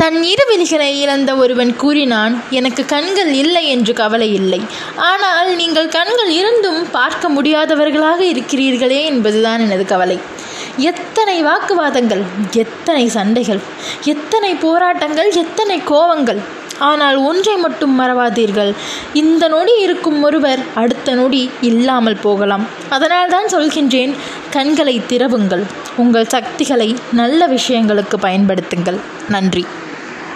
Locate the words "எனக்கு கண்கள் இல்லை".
2.58-3.62